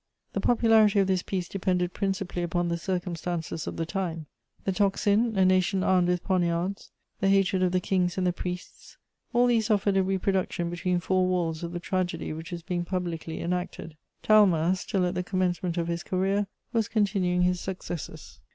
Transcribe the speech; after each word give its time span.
The 0.33 0.41
popularity 0.41 0.97
of 0.99 1.05
this 1.05 1.21
piece 1.21 1.47
depended 1.47 1.93
principally 1.93 2.41
upon 2.41 2.69
the 2.69 2.77
circumstances 2.79 3.67
of 3.67 3.77
the 3.77 3.85
time: 3.85 4.25
the 4.63 4.71
tocsin, 4.71 5.37
a 5.37 5.45
nation 5.45 5.83
armed 5.83 6.07
with 6.07 6.23
poniards, 6.23 6.89
the 7.19 7.29
hatred 7.29 7.61
of 7.61 7.71
the 7.71 7.79
kings 7.79 8.17
and 8.17 8.25
the 8.25 8.33
priests, 8.33 8.97
all 9.31 9.45
these 9.45 9.69
offered 9.69 9.95
a 9.97 10.01
reproduction 10.01 10.71
between 10.71 11.01
four 11.01 11.27
walls 11.27 11.61
of 11.61 11.71
the 11.71 11.79
tragedy 11.79 12.33
which 12.33 12.51
was 12.51 12.63
being 12.63 12.83
publicly 12.83 13.41
enacted. 13.41 13.95
Talma, 14.23 14.75
still 14.75 15.05
at 15.05 15.13
the 15.13 15.21
commencement 15.21 15.77
of 15.77 15.87
his 15.87 16.01
career, 16.01 16.47
was 16.73 16.87
continuing 16.87 17.43
his 17.43 17.59
successes. 17.59 18.39